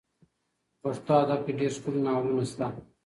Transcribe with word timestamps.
په 0.79 0.79
پښتو 0.81 1.11
ادب 1.23 1.39
کي 1.45 1.51
ډېر 1.59 1.71
ښکلي 1.77 1.99
ناولونه 2.05 2.43
سته. 2.51 2.65